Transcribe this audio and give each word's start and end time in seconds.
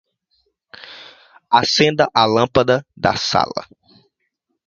Acenda 1.59 2.09
a 2.11 2.25
lâmpada 2.25 2.83
da 2.97 3.15
sala 3.15 3.67